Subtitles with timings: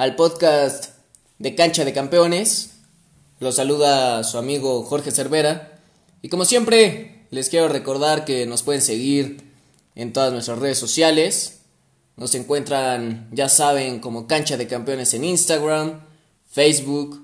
[0.00, 0.94] al podcast
[1.38, 2.70] de Cancha de Campeones.
[3.38, 5.78] Los saluda su amigo Jorge Cervera.
[6.22, 9.52] Y como siempre, les quiero recordar que nos pueden seguir
[9.94, 11.60] en todas nuestras redes sociales.
[12.16, 16.00] Nos encuentran, ya saben, como Cancha de Campeones en Instagram,
[16.50, 17.22] Facebook,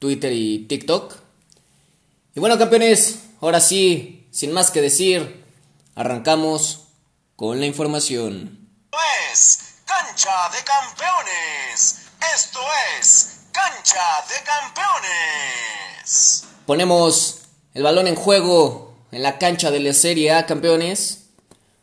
[0.00, 1.14] Twitter y TikTok.
[2.34, 5.44] Y bueno, campeones, ahora sí, sin más que decir,
[5.94, 6.88] arrancamos
[7.36, 8.68] con la información.
[8.90, 8.98] Esto
[9.32, 12.05] es Cancha de Campeones.
[13.86, 16.44] Cancha de Campeones.
[16.66, 17.42] Ponemos
[17.72, 21.26] el balón en juego en la cancha de la Serie A, campeones.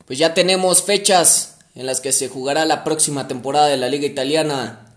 [0.06, 4.06] Pues ya tenemos fechas en las que se jugará la próxima temporada de la Liga
[4.06, 4.94] Italiana,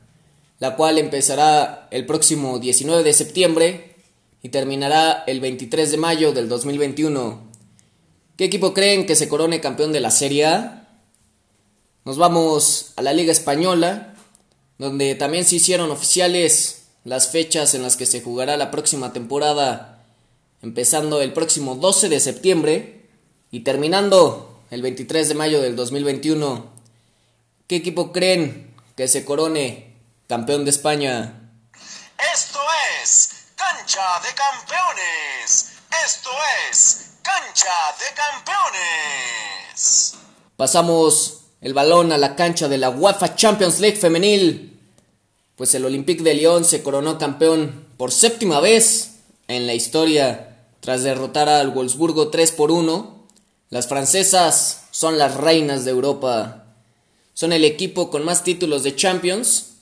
[0.58, 3.94] la cual empezará el próximo 19 de septiembre
[4.42, 7.40] y terminará el 23 de mayo del 2021.
[8.36, 10.88] ¿Qué equipo creen que se corone campeón de la Serie A?
[12.04, 14.16] Nos vamos a la Liga Española,
[14.78, 20.02] donde también se hicieron oficiales las fechas en las que se jugará la próxima temporada,
[20.60, 23.08] empezando el próximo 12 de septiembre
[23.52, 26.66] y terminando el 23 de mayo del 2021.
[27.68, 29.94] ¿Qué equipo creen que se corone
[30.26, 31.48] campeón de España?
[32.34, 32.58] Esto
[33.00, 35.74] es Cancha de Campeones.
[36.04, 36.30] Esto
[36.68, 40.14] es Cancha de Campeones.
[40.56, 44.75] Pasamos el balón a la cancha de la UEFA Champions League femenil,
[45.56, 49.16] pues el Olympique de Lyon se coronó campeón por séptima vez
[49.48, 53.26] en la historia tras derrotar al Wolfsburgo 3 por 1.
[53.70, 56.66] Las francesas son las reinas de Europa.
[57.32, 59.72] Son el equipo con más títulos de Champions.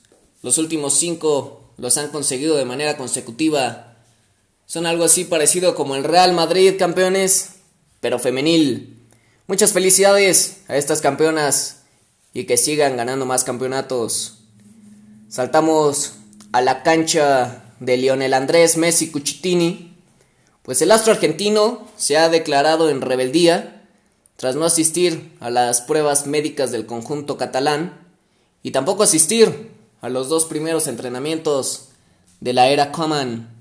[0.41, 3.97] Los últimos cinco los han conseguido de manera consecutiva.
[4.65, 7.49] Son algo así parecido como el Real Madrid campeones,
[7.99, 8.97] pero femenil.
[9.47, 11.81] Muchas felicidades a estas campeonas
[12.33, 14.39] y que sigan ganando más campeonatos.
[15.35, 16.13] Saltamos
[16.53, 19.93] a la cancha de Lionel Andrés Messi Cuchitini,
[20.61, 23.85] pues el astro argentino se ha declarado en rebeldía
[24.37, 28.07] tras no asistir a las pruebas médicas del conjunto catalán
[28.63, 31.89] y tampoco asistir a los dos primeros entrenamientos
[32.39, 33.53] de la era Coman.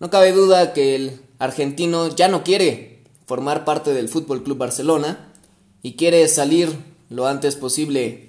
[0.00, 5.32] No cabe duda que el argentino ya no quiere formar parte del Fútbol Club Barcelona
[5.80, 6.76] y quiere salir
[7.08, 8.26] lo antes posible.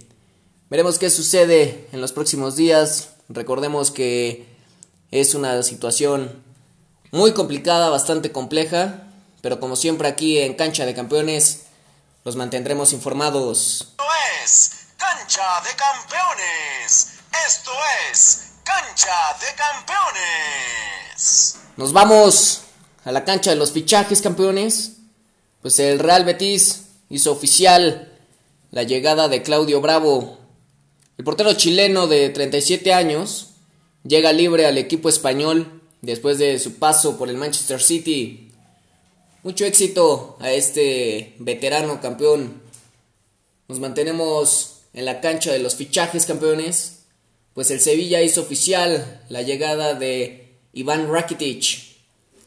[0.69, 3.09] Veremos qué sucede en los próximos días.
[3.28, 4.46] Recordemos que
[5.09, 6.44] es una situación
[7.09, 9.02] muy complicada, bastante compleja,
[9.41, 11.63] pero como siempre aquí en Cancha de Campeones
[12.24, 13.81] los mantendremos informados.
[13.81, 14.03] Esto
[14.46, 17.13] es Cancha de Campeones.
[17.47, 17.72] Esto
[18.12, 21.56] es Cancha de Campeones.
[21.78, 22.62] Nos vamos
[23.06, 24.97] a la cancha de los fichajes campeones,
[25.63, 28.16] pues el Real Betis hizo oficial
[28.69, 30.39] la llegada de Claudio Bravo.
[31.19, 33.50] El portero chileno de 37 años
[34.03, 38.53] llega libre al equipo español después de su paso por el Manchester City.
[39.44, 42.62] Mucho éxito a este veterano campeón.
[43.68, 47.02] Nos mantenemos en la cancha de los fichajes campeones,
[47.53, 51.90] pues el Sevilla hizo oficial la llegada de Iván Rakitic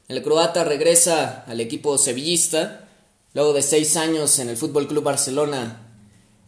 [0.09, 2.89] el croata regresa al equipo sevillista
[3.35, 5.92] luego de seis años en el Fútbol Club Barcelona.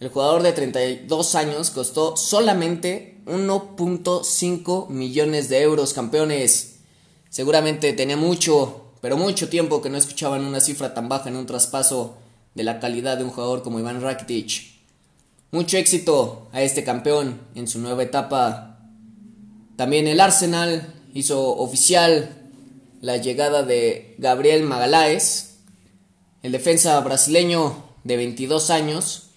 [0.04, 6.80] El jugador de 32 años costó solamente 1.5 millones de euros, campeones.
[7.30, 11.46] Seguramente tenía mucho, pero mucho tiempo que no escuchaban una cifra tan baja en un
[11.46, 12.18] traspaso
[12.54, 14.74] de la calidad de un jugador como Iván Rakitic.
[15.52, 18.80] Mucho éxito a este campeón en su nueva etapa.
[19.76, 22.50] También el Arsenal hizo oficial
[23.00, 25.60] la llegada de Gabriel Magaláes,
[26.42, 29.30] el defensa brasileño de 22 años,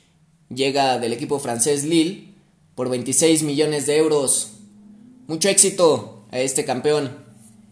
[0.50, 2.34] llega del equipo francés Lille
[2.76, 4.52] por 26 millones de euros.
[5.28, 7.26] Mucho éxito a este campeón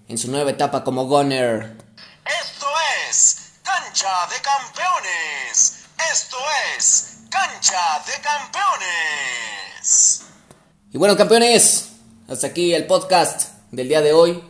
[0.07, 1.77] en su nueva etapa como Gunner.
[2.25, 2.67] Esto
[3.09, 5.85] es Cancha de Campeones.
[6.11, 6.37] Esto
[6.77, 10.21] es Cancha de Campeones.
[10.91, 11.89] Y bueno, campeones,
[12.27, 14.43] hasta aquí el podcast del día de hoy.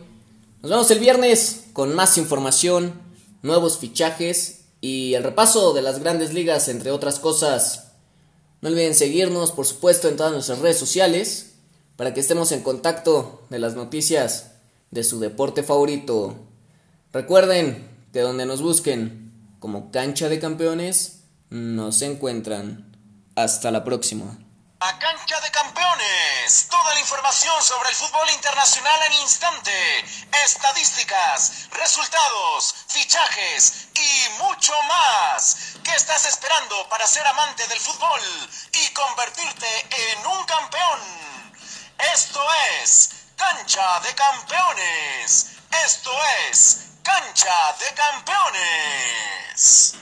[0.62, 3.00] Nos vemos el viernes con más información,
[3.42, 7.85] nuevos fichajes y el repaso de las grandes ligas, entre otras cosas.
[8.60, 11.52] No olviden seguirnos, por supuesto, en todas nuestras redes sociales.
[11.96, 14.50] para que estemos en contacto de las noticias
[14.90, 16.36] de su deporte favorito.
[17.10, 19.26] Recuerden que donde nos busquen
[19.60, 22.92] como cancha de campeones, nos encuentran.
[23.34, 24.38] Hasta la próxima.
[24.80, 29.72] A cancha de campeones, toda la información sobre el fútbol internacional en instante,
[30.44, 35.56] estadísticas, resultados, fichajes y mucho más.
[35.82, 38.20] ¿Qué estás esperando para ser amante del fútbol
[38.72, 41.00] y convertirte en un campeón?
[42.14, 42.40] Esto
[42.82, 45.46] es cancha de campeones.
[45.84, 46.12] Esto
[46.50, 49.94] es cancha de campeones.